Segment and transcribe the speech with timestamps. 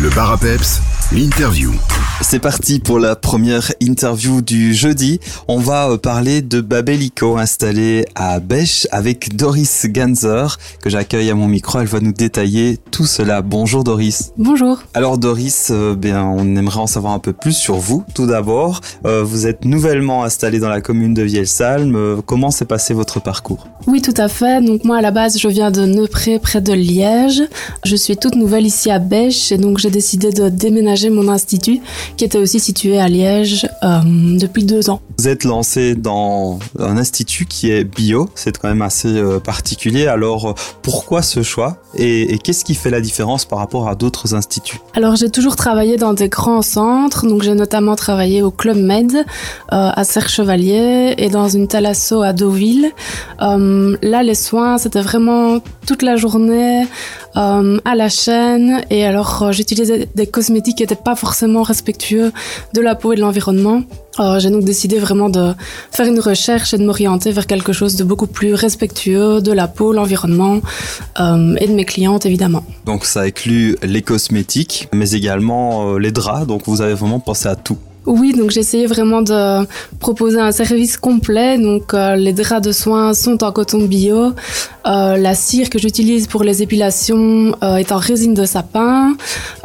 [0.00, 0.80] Le bar à peps,
[1.12, 1.72] l'interview.
[2.22, 5.20] C'est parti pour la première interview du jeudi.
[5.48, 11.34] On va euh, parler de Babelico installé à Bèche avec Doris Ganzer que j'accueille à
[11.34, 11.80] mon micro.
[11.80, 13.40] Elle va nous détailler tout cela.
[13.40, 14.32] Bonjour Doris.
[14.36, 14.82] Bonjour.
[14.92, 18.04] Alors Doris, euh, bien on aimerait en savoir un peu plus sur vous.
[18.14, 22.20] Tout d'abord, euh, vous êtes nouvellement installé dans la commune de Vielsalm.
[22.26, 23.66] comment s'est passé votre parcours?
[23.86, 24.62] Oui, tout à fait.
[24.62, 27.42] Donc moi à la base, je viens de Neupré près de Liège.
[27.84, 31.80] Je suis toute nouvelle ici à Bèche et donc j'ai décidé de déménager mon institut
[32.16, 34.00] qui était aussi situé à Liège euh,
[34.38, 35.00] depuis deux ans.
[35.18, 40.06] Vous êtes lancé dans un institut qui est bio, c'est quand même assez euh, particulier.
[40.06, 44.80] Alors pourquoi ce choix et, qu'est-ce qui fait la différence par rapport à d'autres instituts?
[44.94, 49.14] Alors j'ai toujours travaillé dans des grands centres, donc j'ai notamment travaillé au Club Med
[49.14, 49.22] euh,
[49.70, 52.90] à Serre-Chevalier et dans une thalasso à Deauville.
[53.40, 56.86] là les soins c'était vraiment toute la journée
[57.34, 62.32] à la chaîne et alors j'utilisais des cosmétiques qui n'étaient pas forcément respectueux
[62.74, 63.82] de la peau et de l'environnement.
[64.18, 65.54] Euh, j'ai donc décidé vraiment de
[65.92, 69.68] faire une recherche et de m'orienter vers quelque chose de beaucoup plus respectueux de la
[69.68, 70.60] peau, l'environnement
[71.20, 72.64] euh, et de mes clientes évidemment.
[72.86, 77.48] Donc ça inclut les cosmétiques, mais également euh, les draps, donc vous avez vraiment pensé
[77.48, 77.78] à tout.
[78.06, 79.66] Oui, donc essayé vraiment de
[79.98, 81.58] proposer un service complet.
[81.58, 84.32] Donc euh, les draps de soins sont en coton bio.
[84.86, 89.16] Euh, la cire que j'utilise pour les épilations euh, est en résine de sapin.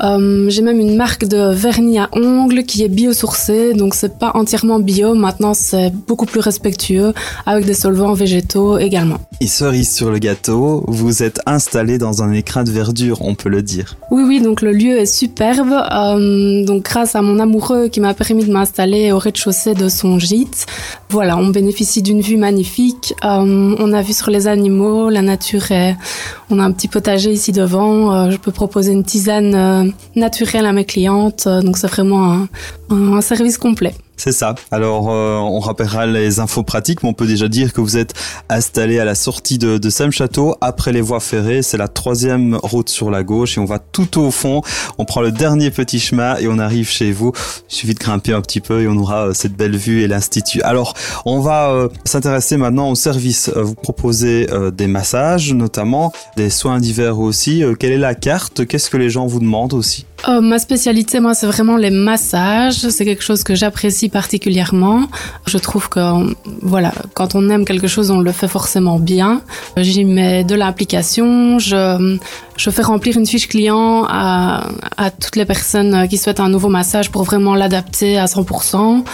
[0.00, 4.80] j'ai même une marque de vernis à ongles qui est biosourcée, donc c'est pas entièrement
[4.80, 5.14] bio.
[5.14, 7.12] Maintenant, c'est beaucoup plus respectueux
[7.46, 9.18] avec des solvants végétaux également.
[9.40, 13.48] Et cerise sur le gâteau, vous êtes installé dans un écrin de verdure, on peut
[13.48, 13.96] le dire.
[14.10, 15.74] Oui, oui, donc le lieu est superbe.
[16.66, 20.66] donc grâce à mon amoureux qui m'a permis de m'installer au rez-de-chaussée de son gîte.
[21.10, 23.14] Voilà, on bénéficie d'une vue magnifique.
[23.22, 25.96] Euh, on a vu sur les animaux, la nature est...
[26.50, 28.14] On a un petit potager ici devant.
[28.14, 29.84] Euh, je peux proposer une tisane euh,
[30.16, 31.46] naturelle à mes clientes.
[31.46, 32.46] donc c'est vraiment
[32.90, 33.94] un service complet.
[34.24, 34.54] C'est ça.
[34.70, 38.14] Alors, euh, on rappellera les infos pratiques, mais on peut déjà dire que vous êtes
[38.48, 41.60] installé à la sortie de, de Sam-Château, après les voies ferrées.
[41.60, 44.62] C'est la troisième route sur la gauche et on va tout au fond.
[44.96, 47.32] On prend le dernier petit chemin et on arrive chez vous.
[47.68, 50.08] Il suffit de grimper un petit peu et on aura euh, cette belle vue et
[50.08, 50.62] l'institut.
[50.62, 50.94] Alors,
[51.26, 53.50] on va euh, s'intéresser maintenant au service.
[53.54, 57.62] vous proposez des massages, notamment des soins divers aussi.
[57.78, 58.66] quelle est la carte?
[58.66, 60.06] Qu'est-ce que les gens vous demandent aussi?
[60.28, 62.88] Euh, ma spécialité, moi, c'est vraiment les massages.
[62.88, 65.08] C'est quelque chose que j'apprécie particulièrement.
[65.46, 69.42] Je trouve que, voilà, quand on aime quelque chose, on le fait forcément bien.
[69.76, 71.58] J'y mets de l'implication.
[71.58, 72.18] Je,
[72.56, 76.68] je fais remplir une fiche client à, à toutes les personnes qui souhaitent un nouveau
[76.68, 79.04] massage pour vraiment l'adapter à 100%.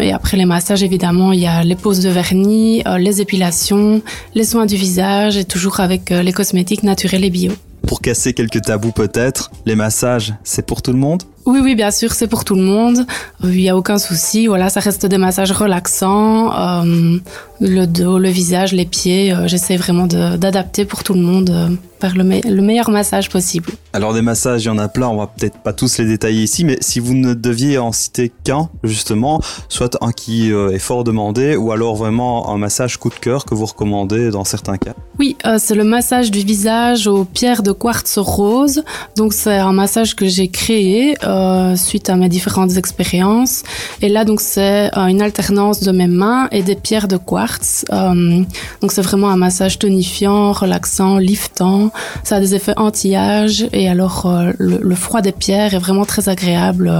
[0.00, 4.02] Et après les massages, évidemment, il y a les poses de vernis, euh, les épilations,
[4.34, 7.52] les soins du visage et toujours avec euh, les cosmétiques naturels et bio.
[7.88, 11.22] Pour casser quelques tabous peut-être, les massages, c'est pour tout le monde?
[11.46, 13.06] Oui, oui, bien sûr, c'est pour tout le monde.
[13.42, 14.46] Il n'y a aucun souci.
[14.46, 16.52] Voilà, ça reste des massages relaxants.
[16.52, 17.16] Euh,
[17.60, 19.32] le dos, le visage, les pieds.
[19.32, 23.72] Euh, j'essaie vraiment d'adapter pour tout le monde euh, par le, le, meilleur massage possible.
[23.92, 25.08] Alors des massages, il y en a plein.
[25.08, 28.30] On va peut-être pas tous les détailler ici, mais si vous ne deviez en citer
[28.44, 33.16] qu'un, justement, soit un qui est fort demandé, ou alors vraiment un massage coup de
[33.16, 34.94] cœur que vous recommandez dans certains cas.
[35.18, 38.84] Oui, c'est le massage du visage aux pierres de quartz rose.
[39.16, 41.16] Donc c'est un massage que j'ai créé.
[41.24, 43.62] Euh, suite à mes différentes expériences.
[44.02, 47.47] Et là, donc, c'est euh, une alternance de mes mains et des pierres de quartz.
[47.92, 48.42] Euh,
[48.80, 51.90] donc, c'est vraiment un massage tonifiant, relaxant, liftant.
[52.24, 54.28] Ça a des effets anti-âge et alors
[54.58, 56.92] le, le, froid des pierres est vraiment très agréable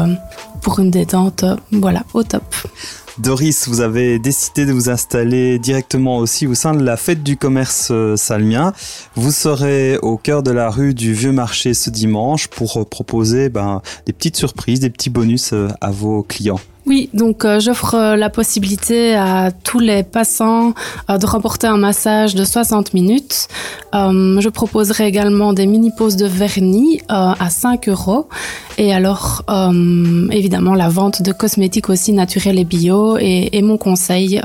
[0.63, 1.45] pour une détente.
[1.73, 2.45] Voilà, au top.
[3.19, 7.37] Doris, vous avez décidé de vous installer directement aussi au sein de la fête du
[7.37, 8.73] commerce euh, salmien.
[9.17, 13.49] Vous serez au cœur de la rue du Vieux Marché ce dimanche pour euh, proposer
[13.49, 16.61] ben, des petites surprises, des petits bonus euh, à vos clients.
[16.89, 20.73] Oui, donc euh, j'offre euh, la possibilité à tous les passants
[21.11, 23.49] euh, de remporter un massage de 60 minutes.
[23.93, 28.29] je proposerai également des mini-pauses de vernis à 5 euros.
[28.79, 29.43] Et alors,
[30.31, 34.41] évidemment, la vente de cosmétiques aussi naturels et bio et, mon conseil,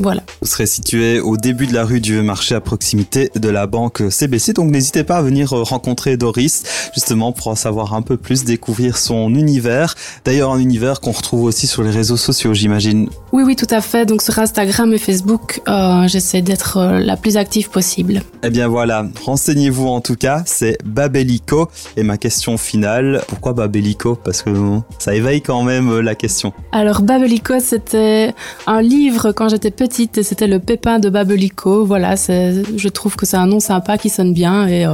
[0.00, 0.22] voilà.
[0.40, 4.02] Vous serez situé au début de la rue du marché à proximité de la banque
[4.10, 4.54] CBC.
[4.54, 6.64] Donc n'hésitez pas à venir rencontrer Doris,
[6.94, 9.94] justement pour en savoir un peu plus, découvrir son univers.
[10.24, 13.08] D'ailleurs, un univers qu'on retrouve aussi sur les réseaux sociaux, j'imagine.
[13.32, 14.06] Oui, oui, tout à fait.
[14.06, 18.22] Donc sur Instagram et Facebook, euh, j'essaie d'être euh, la plus active possible.
[18.42, 21.68] Eh bien voilà, renseignez-vous en tout cas, c'est Babelico.
[21.96, 24.50] Et ma question finale, pourquoi Babelico Parce que
[24.98, 26.52] ça éveille quand même euh, la question.
[26.72, 28.34] Alors Babelico, c'était
[28.66, 31.84] un livre quand j'étais petite et c'était le pépin de Babelico.
[31.84, 34.86] Voilà, je trouve que c'est un nom sympa qui sonne bien et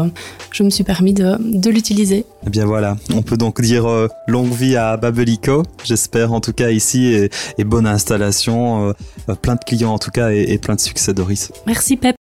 [0.52, 2.24] je me suis permis de, de l'utiliser.
[2.46, 6.52] Eh bien voilà, on peut donc dire euh, longue vie à Babelico, j'espère en tout
[6.52, 8.94] cas ici, et, bonne installation,
[9.28, 11.50] euh, plein de clients en tout cas, et, et plein de succès Doris.
[11.66, 12.16] Merci Pep.